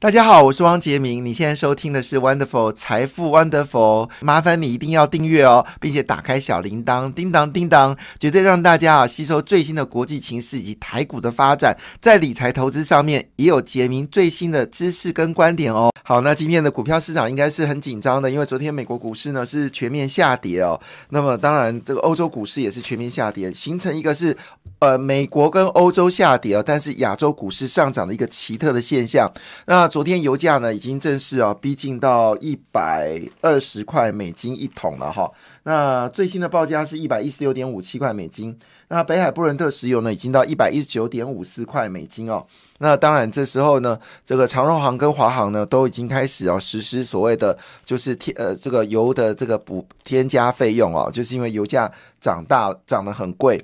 [0.00, 1.26] 大家好，我是汪杰明。
[1.26, 15.90] 你现在收听的是 Wonderful 财富 Wonderful，麻烦你一定要订阅哦，并且打开小铃铛，叮当叮当，绝对让大家啊吸收最新的国际情势以及台股的发展，在理财投资上面也有杰明最新的知识跟观点哦。
[16.04, 20.80] 好，那今天的股票市场应该是很紧张的，因为昨天美国股市呢是全面下跌哦。
[21.08, 24.34] 那么当然，这个欧洲股市也是全面下跌，形成一个是
[24.78, 29.30] 呃美国跟欧洲下跌哦，但是亚洲股市上涨的一个奇特的现象。
[29.66, 35.30] 那昨天油价呢，已经正式啊逼近到一百二十块美金一桶了哈。
[35.64, 38.56] 那最新的报价是一百一十六点五七块美金。
[38.88, 42.46] 那北海布伦特石油呢，已经到一百一十九点五四块美金哦。
[42.78, 53.62] 那当然，这时候呢，这个长荣航跟华航呢，都已经开始哦实施所谓的就是添呃这个油的这个补添加费用哦，就是因为油价涨大涨得很贵。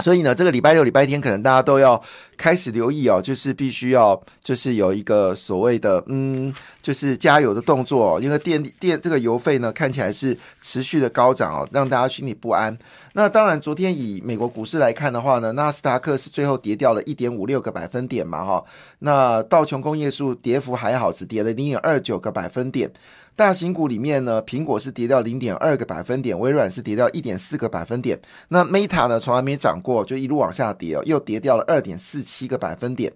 [0.00, 2.00] 所以呢，这个礼拜六、礼拜天可能大家都要
[2.36, 12.76] 开始留意哦，就是必须要就是有一个所谓的嗯，就是加油的动作，因为电电这个油费呢看起来是持续的高涨哦，让大家心里不安。
[13.14, 18.62] 那当然，昨天以美国股市来看的话呢，纳斯达克是最后跌掉了一点五六个百分点嘛，哈。
[18.98, 22.92] 那道琼工业数跌幅还好，只跌了零点二九个百分点。
[23.36, 28.18] 大型股里面呢，苹果是跌掉零点二个百分点，微软是跌掉一点四个百分点。
[28.48, 33.12] 那 Meta 呢，从来没涨过，就一路往下跌哦，又跌掉了二点四七个百分点。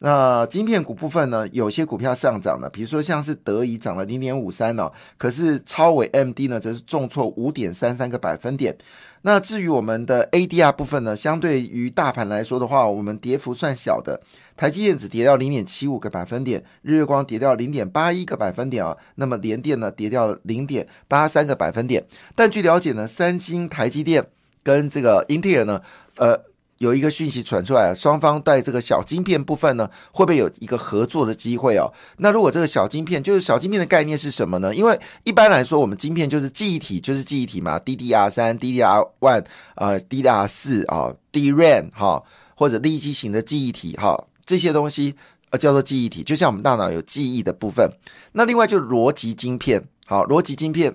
[0.00, 8.76] 那晶片股部分呢，有些股票上涨了，比如说像是德仪涨了零点五三哦，可是超伟 MD 呢，则是重挫五点三三个百分点。
[9.22, 14.20] 那至于我们的 ADR 部分呢，相对于大盘来说的话，我们跌幅算小的。
[14.56, 18.96] 台积电只跌掉零点七五个百分点，日月光跌掉零点八一个百分点啊。
[19.16, 22.04] 那么联电呢，跌掉零点八三个百分点。
[22.36, 24.24] 但据了解呢，三星、台积电
[24.62, 25.82] 跟这个英特尔呢，
[26.18, 26.47] 呃。
[26.78, 31.92] 有一个讯息传出来，双方在这个小晶片部分呢，会不会有一个合作的机会哦？
[32.18, 34.74] 那如果这个小晶片，就是小晶片的概念是什么呢？
[34.74, 39.44] 因为一般来说，我们晶片就是记忆体，就是记忆体嘛，DDR 三、DDR one、
[39.74, 42.22] 呃，DDR 四啊，DRAM 哈，
[42.54, 45.16] 或者立基型的记忆体哈，这些东西
[45.50, 47.90] 呃叫做记忆体，就像我们大脑有记忆的部分。
[48.32, 50.94] 那另外就逻辑晶片，好，逻辑晶片，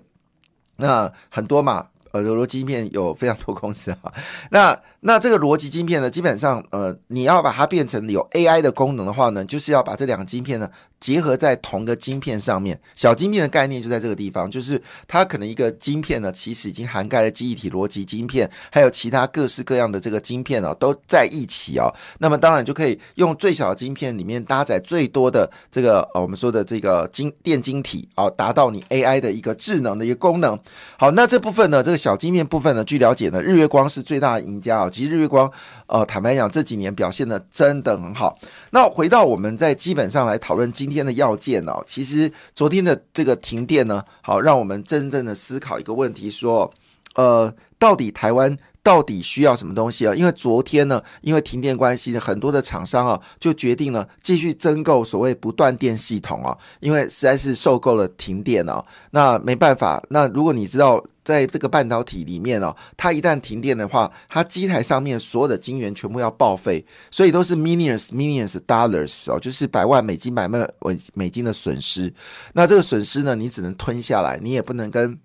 [0.78, 4.12] 那很多嘛，呃，逻辑晶片有非常多公司哈，
[4.50, 4.80] 那。
[5.06, 12.80] 那这个逻辑晶片呢，基本上，呃，你要把它变成有 AI 的功能的话呢，就是要把这两个晶片呢结合在同个晶片上面。
[12.96, 21.94] 小晶片的概念就在这个地方，就是它可能一个晶片呢，其实已经涵盖了记忆体逻辑晶片，还有其他各式各样的这个晶片哦，都在一起哦。
[22.20, 30.58] 那么当然就可以用最小的晶片里面搭载最多的这个呃我们说的这个晶电晶体哦，达到你 AI 的一个智能的一个功能。
[30.98, 34.90] 好，那这部分呢，这个小金面部分呢，据了解呢，日月光是最大的赢家啊。
[34.92, 35.50] 其实日月光，
[35.88, 38.38] 呃，坦白讲，这几年表现的真的很好。
[38.72, 46.70] 那回到我们在基本上来讨论今天的要件哦，其实昨天的这个停电呢，好，让我们真正的思考一个问题，说，
[47.16, 47.50] 呃，
[47.84, 50.16] 到底台湾到底需要什么东西啊？
[50.16, 58.84] 因为昨天呢，因为停电关系呢，很多的厂商啊，就决定了继续增购所谓不断电系统啊，因为实在是受够了停电啊。
[59.12, 61.04] 那没办法，那如果你知道。
[61.24, 72.14] 在这个半导体里面哦，它一旦停电的话，它机台上面所有的晶圆全部要报废，所以都是 millions millions dollars 哦，就是百万美金、百万美美金的损失。
[72.52, 75.18] 那这个损失呢，你只能吞下来，你也不能跟。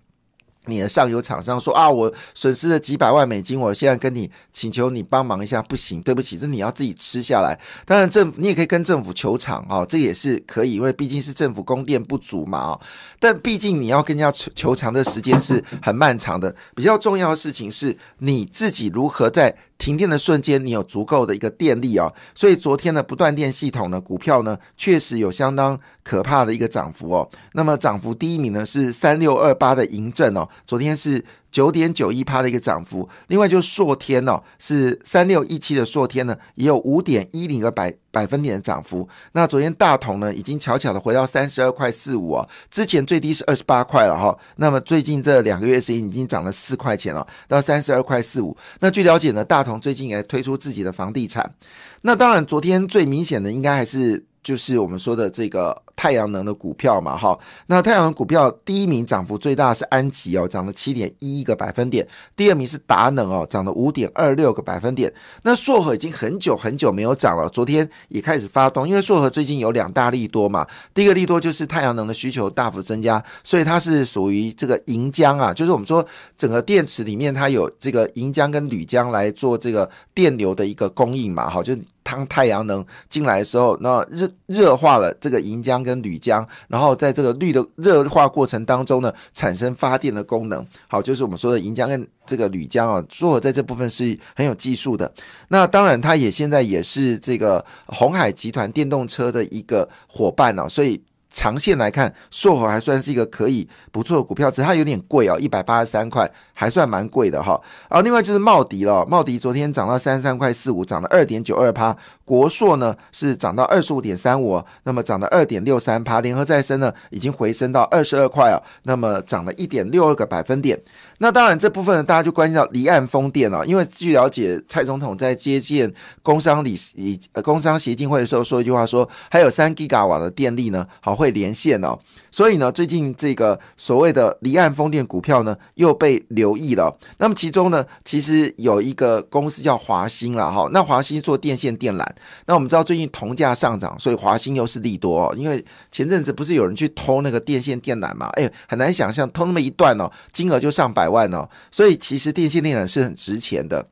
[0.69, 7.59] 你的上游厂商说啊，我损失了几百万美金，我现在跟你请求你帮忙一下，不行，对不起，这你要自己吃下来。
[7.85, 12.79] 当然，政府你也可以跟政府求偿啊，这也是可以，因为毕竟是政府供电不足嘛啊。
[13.19, 16.55] 但毕竟你要跟人家求求偿的时间是很漫长的。
[16.75, 19.55] 比较重要的事情是你自己如何在。
[19.79, 27.27] 停电的瞬间，你有足够的一个电力啊，所以昨天的不断电系统呢，股票呢确实有相当可怕的一个涨幅哦。
[27.53, 31.25] 那么涨幅第一名呢是三六二八的银正哦，昨天是。
[31.51, 39.07] 九点九一趴的一个涨幅，另外就是硕天哦，是三六一七的硕天呢，也有五点一零个百百分点的涨幅。
[39.31, 44.37] 那昨天大同呢，已经悄悄的回到三十二块四五哦，之前最低是二十八块了哈。
[44.57, 48.55] 那么最近这两个月时间已经涨了四块钱了，到三十二块四五。
[48.79, 51.55] 那据了解呢，大同最近也推出自己的房地产。
[52.01, 54.28] 那当然，昨天最明显的应该还是。
[54.49, 57.37] 就是我们说的这个太阳能的股票嘛，哈，
[57.67, 65.13] 那太阳能股票第一名涨幅最大是安吉哦，涨了七点一个百分点，第二名是达能哦，涨了五点二六个百分点。
[65.43, 76.03] 那硕和已经很久很久没有涨了，昨天也开始发动，因为硕和最近有两大利多嘛，第一个利多就是太阳能的需求大幅增加，所以它是属于这个银浆啊，就是我们说
[76.35, 81.77] 整个电池里面它有这个银浆跟铝浆来做这个电流的一个供应嘛，哈，就。
[82.09, 90.65] 当太阳能进来的时候，那热热化了这个银浆跟铝浆，然后在这个绿的热化过程当中呢，产生发电的功能。
[90.87, 95.11] 好，就是我们说的银浆跟这个铝浆啊，做在这部分是很有技术的。
[95.49, 100.99] 那当然，它也现在也是这个红海集团电动车的一个伙伴哦，所以。
[101.31, 107.59] 长线来看，硕和还算是一个可以不错的股票，只是它有点贵哦，一百八十三块，还算蛮贵的哈。
[107.87, 111.95] 啊，另外就是茂迪了，茂迪昨天涨到三十三块四五，涨了二点九二趴。
[112.25, 116.21] 国硕呢是涨到二十五点三五，那么涨了二点六三趴。
[116.21, 120.79] 联合再生呢已经回升到二十二块啊，那么涨了一点六二个百分点。
[121.19, 125.93] 那当然这部分呢，大家就关心到离岸风电了，因为据了解，蔡总统在接见
[126.23, 131.97] 工商理以工商协进会的时候说一句话，说还有三吉瓦的电力呢，好会连线哦。
[132.31, 136.95] 所以呢，最近这个所谓的离岸风电股票呢，又被留意了。
[137.17, 140.69] 那么其中呢，其实有一个公司叫华兴了哈。
[140.71, 142.05] 那华兴做电线电缆。
[142.45, 145.33] 那我们知道最近铜价上涨，所以华兴又是利多哦。
[145.35, 148.27] 因为前阵子不是有人去偷那个电线电缆嘛？
[148.33, 151.49] 哎，很难想象偷那么一段哦，金额就上百万哦。
[151.71, 153.87] 所以其实电线电缆是很值钱的。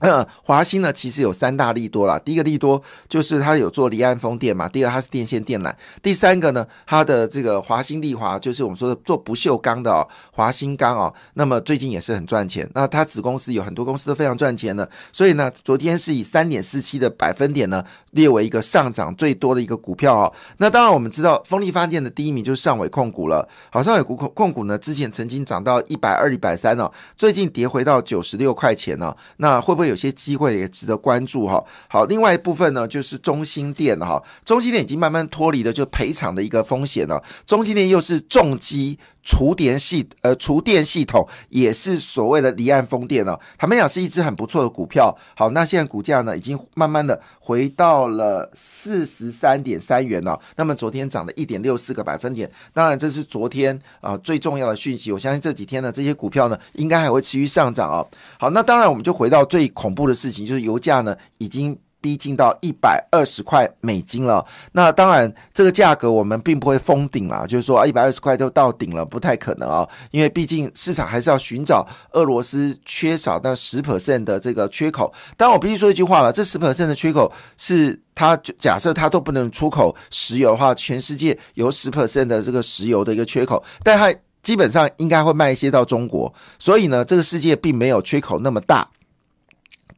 [0.00, 2.18] 嗯，华兴呢，其实有三大利多啦。
[2.18, 4.66] 第一个利多就是它有做离岸风电嘛。
[4.66, 5.70] 第二，它是电线电缆。
[6.02, 11.12] 第三个呢，它的这个华兴利华，就是我们说的做不锈钢的哦，华兴钢哦。
[11.34, 12.66] 那么最近也是很赚钱。
[12.74, 14.88] 那它子公司有很多公司都非常赚钱的。
[15.12, 20.32] 所以呢，昨天是以三点四七的百分点呢，列为一个上涨最多的一个股票哦。
[20.56, 23.46] 那当然我们知道，风力发电的第一名就是上尾控股了。
[23.68, 29.14] 好，上尾股控控股呢，之前曾经涨到一百二、一百三哦，最近跌回到九十六块钱呢。
[29.36, 29.89] 那会不会？
[29.90, 31.62] 有些机会也值得关注哈。
[31.88, 34.22] 好，另外一部分呢，就是中心店哈。
[34.44, 37.22] 中心店已经慢慢脱离了就赔偿的一个风险了。
[37.44, 38.98] 中心店又是重击。
[39.22, 45.16] 厨电系呃厨电系统也是所谓的离岸风电哦，坦白讲是一只很不错的股票。
[45.36, 50.40] 好，那现在股价呢已经慢慢的回到了四十三点三元了。
[50.56, 55.12] 那么昨天涨了一点六四个百分点，当然这是昨天啊最重要的讯息。
[55.12, 58.06] 我相信这几天呢这些股票呢应该还会持续上涨哦。
[58.38, 61.78] 好，那当然我们就回到最恐怖的事情，就是油价呢已经。
[62.00, 75.12] 逼近到一百二十块美金了，那当然这个价格我们并不会封顶啦，就是说一百二十块就到顶了，不太可能啊，因为毕竟市场还是要寻找俄罗斯缺少的十 percent 的这个缺口。
[75.36, 84.12] 但我必须说一句话了，这十 percent 的缺口是它假设它都不能出口石油的话，全世界有十 percent 的这个石油的一个缺口，但它
[84.42, 88.88] 基本上应该会卖一些到中国，所以呢，这个世界并没有缺口那么大。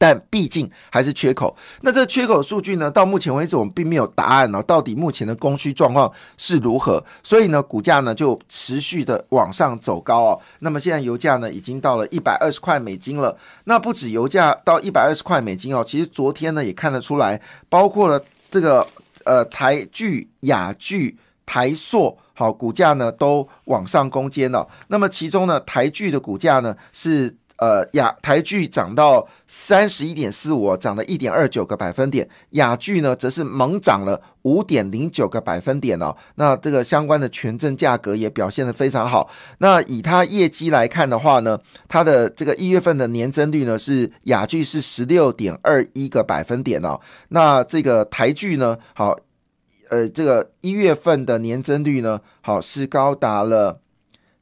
[0.02, 1.56] 但毕竟还是缺口。
[1.82, 2.90] 那这缺口数据呢？
[2.90, 4.60] 到目前为止，我们并没有答案哦。
[4.60, 7.00] 到底目前的供需状况是如何？
[7.22, 10.40] 所以呢，股价呢就持续的往上走高哦。
[10.58, 13.38] 那么现在油价呢已经到了一百二十块美金了。
[13.62, 18.20] 那不止油价到一百二十块美金哦，其实昨天呢也看得出来，包括了
[18.50, 18.84] 这个
[19.24, 21.16] 呃台剧、雅剧、
[21.46, 24.66] 台塑，好股价呢都往上攻坚了。
[24.88, 27.36] 那么其中呢，台剧的股价呢是。
[27.62, 32.28] 呃，雅台剧涨到三十一点四五，涨了一点二九个百分点。
[32.50, 36.12] 雅剧呢，则是猛涨了五点零九个百分点哦。
[36.34, 39.30] 那这个相关的权证价格也表现的非常好。
[39.58, 41.56] 那以它业绩来看的话呢，
[41.86, 47.00] 它的这个一月份的年增率呢是雅剧是十六点二一个百分点哦。
[47.28, 49.16] 那这个台剧呢，好，
[49.88, 53.81] 呃，这个一月份的年增率呢，好是高达了。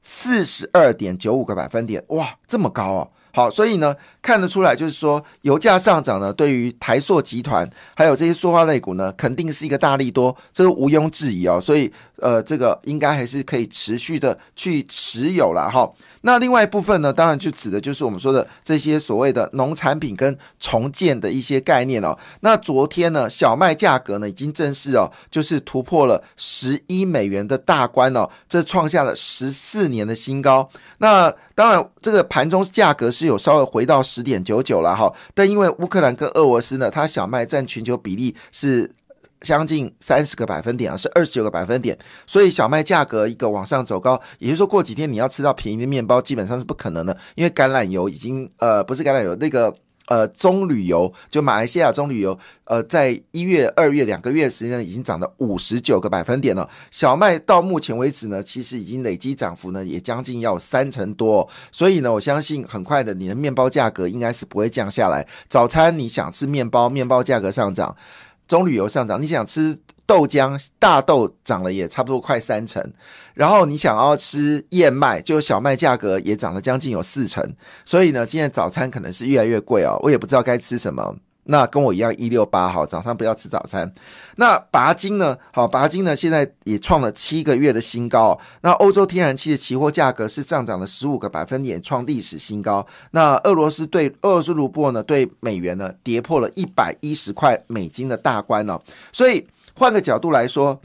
[0.02, 3.11] 四十二点九五个百分点，哇，这么高哦！
[3.33, 11.61] 好，所以呢，看得出来，就是说，油价上涨呢，对于台塑集团还有这些塑化类股呢，肯定是一个大力多，这个毋庸置疑哦。
[11.61, 15.88] 所以，呃，这个应该还是可以持续的去持有了哈。
[16.23, 22.17] 那另外一部分呢，当然就指的就是我们说的这些所谓的农产品跟重建的一些概念哦。
[22.41, 30.69] 那昨天呢，小麦价格呢已经正式哦，就是突破了十一美元的大关哦，这创下了十四年的新高。
[30.99, 38.91] 那当然，这个盘中价格是有稍微回到十点九九了哈，但因为乌克兰跟俄罗斯呢，它小麦占全球比例是。
[39.41, 49.75] 将近三十个百分点啊，是二十九个百分点，所以小麦价格一个往上走高，也就是说过几天你要吃到便宜的面包基本上是不可能的，因为橄榄油已经呃不是橄榄油那个
[50.09, 67.97] 呃棕榈油，就马来西亚棕榈油呃在一月二月两个月时间已经涨了五十九个百分点了，小麦到目前为止呢，其实已经累积涨幅呢也将近要三成多，所以呢我相信很快的你的面包价格应该是不会降下来，早餐你想吃面包，面包价格上涨。
[68.50, 72.85] 棕榈油上涨，你想吃豆浆，大豆涨了也差不多快三成，
[73.33, 77.54] 然后你想要吃燕麦，就小麦价格也涨了将近有四成，
[77.85, 81.14] 所以呢，今天早餐可能是越来越贵哦，我也不知道该吃什么。
[81.50, 83.92] 那跟我一样一六八哈，早上不要吃早餐。
[84.37, 85.37] 那钯金呢？
[85.52, 88.38] 好，钯金呢现在也创了七个月的新高。
[88.61, 92.87] 那欧洲天然气的期货价格是上涨了十五个百分点，创历史新高。
[93.11, 98.80] 那俄罗斯对俄罗斯卢布呢对美元呢跌破了一百一十块美金的大关哦。
[99.12, 100.80] 所以换个角度来说。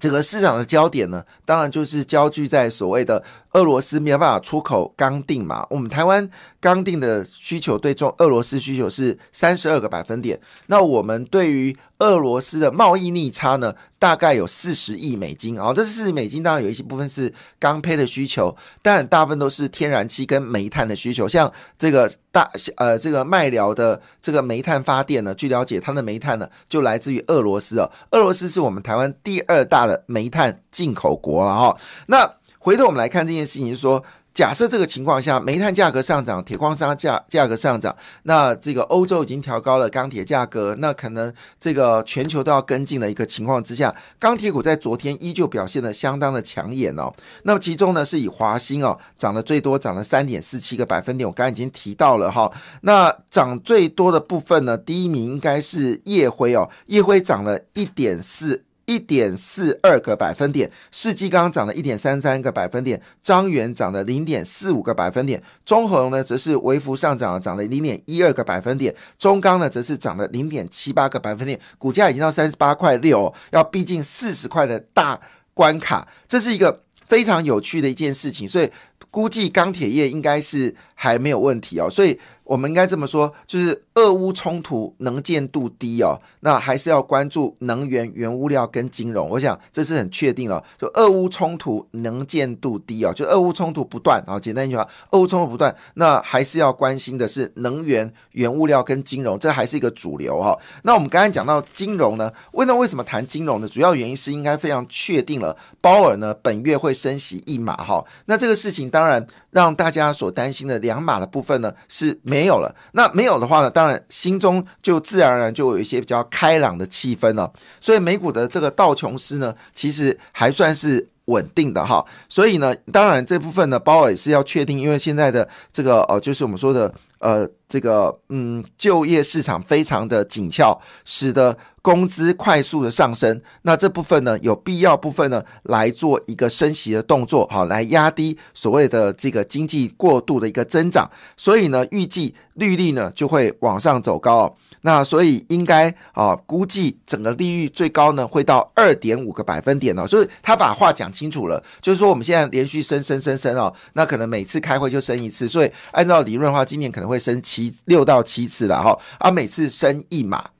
[0.00, 3.20] 整个市场的焦点呢，当然就是焦聚在所谓的
[3.52, 5.66] 俄罗斯没有办法出口钢锭嘛。
[5.70, 6.28] 我们台湾
[6.60, 15.72] 钢锭的需求对中俄罗斯需求是三十二个百分点，那我们对于俄罗斯的贸易逆差呢，大概有四十亿美金啊。
[15.72, 21.28] 这四十亿美金当然有一些部分是钢坯的需求，但大部分都是天然气跟煤炭的需求。
[21.28, 27.90] 像这个大呃这个麦寮的这个煤炭发电呢，据了解它的煤炭呢就来自于俄罗斯哦。
[28.12, 31.76] 俄罗斯是我们台湾第二大的煤炭进口国了哈。
[32.06, 32.30] 那
[32.68, 34.04] 回头我们来看这件事情，就是说。
[34.34, 47.12] 假设这个情况下，煤炭价格上涨，铁矿砂价价格上涨，那这个欧洲已经调高了钢铁价格，那可能这个全球都要跟进的一个情况之下，钢铁股在昨天依旧表现的相当的抢眼哦。
[47.42, 51.26] 那么其中呢，是以华兴哦涨得最多，涨了三点四七个百分点。
[51.26, 52.48] 我刚才已经提到了哈，
[52.82, 58.62] 那涨最多的部分呢，第一名应该是夜辉哦，夜辉涨了一点四。
[58.88, 75.20] 一点四二个百分点，世纪钢涨了一点三三个百分点，张元涨了零点四五个百分点，中恒呢则是微幅上涨，涨了零点一二个百分点，中钢呢则是涨了零点七八个百分点，股价已经到三十八块六，要逼近四十块的大
[75.52, 78.70] 关卡，这是一个非常有趣的一件事情，所以
[79.10, 82.18] 估计钢铁业应该是还没有问题哦，所以。
[82.48, 89.28] 我们应该这么说，就是俄乌冲突能见度低哦，那还是要关注能源、原物料跟金融。
[89.28, 94.40] 我想这是很确定了，就俄乌冲突能见度低哦，就俄乌冲突不断啊。
[94.40, 100.58] 简单一句话，俄乌冲突不断，那还是要关心的是能源、原物料跟金融，这还是一个主流哈。
[100.84, 103.68] 那我们刚才讲到金融呢，问到为什么谈金融呢？
[103.68, 108.02] 主要原因是应该非常确定了，鲍尔呢本月会升息一码哈。
[108.24, 112.37] 那这个事情当然让大家所担心的两码的部分呢是没。
[112.38, 113.68] 没有了，那没有的话呢？
[113.68, 117.52] 当然心中就自然而然就有一些比较开朗的气氛了。
[117.80, 122.04] 所以美股的这个道琼斯呢，其实还算是稳定的哈。
[122.28, 131.56] 所以呢，当然这部分呢，鲍尔也是要确定，因为现在的这个呃，就是我们说的呃，这个嗯，就业市场非常的紧俏，使得。
[131.80, 141.08] 工资快速的上升，那这部分呢，有必要部分呢来做一个升息的动作，好，来压低所谓的这个经济过度的一个增长，
[141.38, 160.50] 所以呢，预计利率呢就会往上走高，那所以应该啊，估计整个利率最高呢会到二点五个百分点哦，所以他把话讲清楚了，就是说我们现在连续升升升升哦，那可能每次开会就升一次，所以按照理论的话，今年可能会升七六到七次了哈，啊，每次升一码。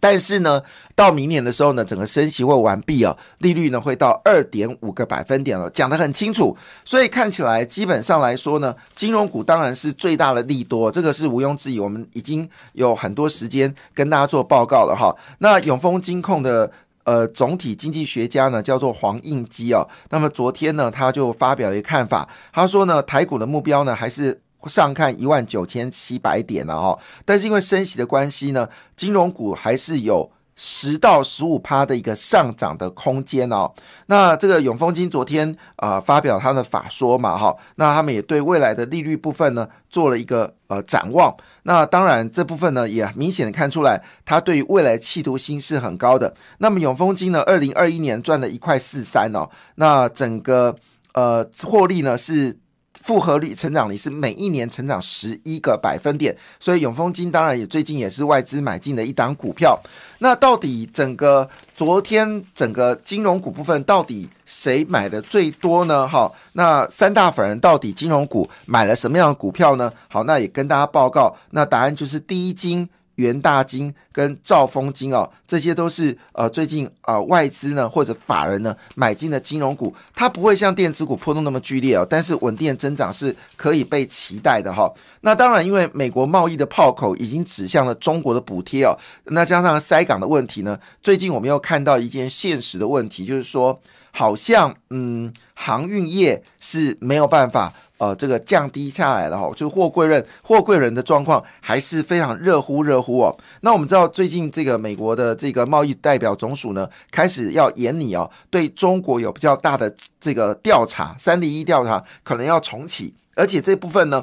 [0.00, 0.62] 但是呢，
[0.94, 6.54] 到明年的时候呢，整个升息会完毕哦，利率呢会到二点五个百分点了，讲得很清楚。
[6.84, 11.80] 所以看起来基本上来说呢，金融股当然是最大的利多，这个是毋庸置疑。
[11.80, 15.10] 我们已经有很多时间跟大家做报告了哈。
[15.38, 16.70] 那永丰金控的
[17.04, 24.38] 呃总体经济学家呢叫做黄应基哦，那么昨天呢他就发表了一个看法，他说呢台股的目标呢还是。
[24.68, 33.72] 上看一万九千七百点了哦，但是因为升息的关系呢，金融股还是有十到十五趴的一个上涨的空间哦。
[34.06, 41.34] 那这个永丰金昨天啊发表他的法说嘛哈，那他们也对未来的利率部分呢做了一个呃展望。
[41.64, 46.32] 那当然这部分呢也明显的看出来，他对于未来企图心是很高的。
[46.58, 50.76] 那么永丰金呢，二零二一年赚了一块四三哦，那整个
[51.14, 52.58] 呃获利呢是。
[53.04, 59.78] 复合率成长率是每一年成长十一个百分点，所以永丰金当然也最近也是外资买进的一档股票。
[60.20, 66.08] 那到底整个昨天整个金融股部分到底谁买的最多呢？
[66.08, 69.92] 哈，那三大法人到底金融股买了什么样的股票呢？
[70.08, 72.88] 好，那也跟大家报告，那答案就是第一金。
[73.16, 84.92] 元大金跟兆丰金哦，这些都是呃最近啊外资呢或者法人呢买进的金融股，它不会像电子股波动那么剧烈哦，但是稳定的增长是可以被期待的哈。
[85.20, 93.80] 那当然，因为美国贸易的炮口已经指向了中国的补贴哦，那加上塞港的问题呢，最近我们又看到一件现实的问题，就是说
[94.10, 97.72] 好像嗯航运业是没有办法。
[98.04, 103.34] 呃，这个降低下来了哈，就货柜人货柜人的状况还是非常热乎热乎哦。
[103.62, 114.22] 那我们知道，最近这个美国的这个贸易代表总署呢，开始要严拟哦，对中国有比较大的这个调查，三零一调查可能要重启，而且这部分呢。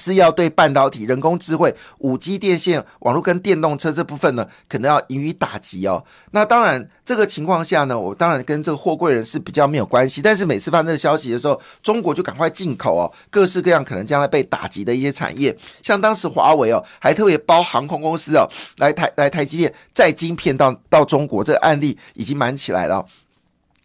[0.00, 6.02] 是要对半导体、人工智慧、五 G 电线、网络跟电动车这部分呢，可能要予以打击哦。
[6.30, 10.22] 那当然，这个情况下呢，我当然跟这个货柜人是比较没有关系。
[10.22, 23.04] 但是每次发这个消息的时候，中国就赶快进口哦，各式各样可能将来被打击的一些产业，像当时华为哦，还特别包航空公司哦，来台来台积电载晶片到到中国，这个案例已经蛮起来了。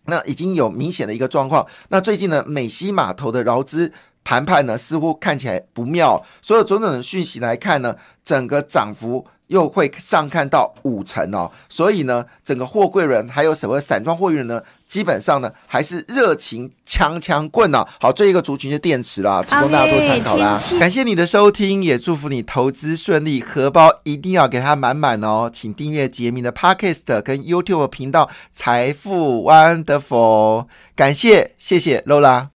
[0.06, 1.66] 那已经有明显的一个状况。
[1.90, 3.92] 那最近呢，美西码头的劳资。
[4.26, 6.22] 谈判呢，似乎看起来不妙。
[6.42, 11.50] 所有种种的讯息来看呢，整个涨幅又会上看到五成哦。
[11.70, 17.86] 所以呢，整个货柜人还有什么散装货运人呢，基本上呢还是热情枪枪棍呢。
[18.02, 20.60] 好，这一个族群是电池啦，提供大家做参考啦。
[20.80, 25.48] 感谢你的收听，也祝福你投资顺利，荷包一定要给它满满哦。
[25.54, 30.66] 请订阅杰明的 Podcast 跟 YouTube 频道财富 Wonderful。
[30.96, 32.48] 感谢，谢谢 Lola。